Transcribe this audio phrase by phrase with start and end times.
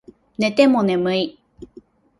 [0.39, 1.39] 寝ても眠い